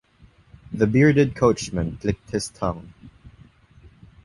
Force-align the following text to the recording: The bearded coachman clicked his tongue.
The 0.73 0.87
bearded 0.87 1.35
coachman 1.35 1.97
clicked 1.97 2.31
his 2.31 2.49
tongue. 2.49 2.91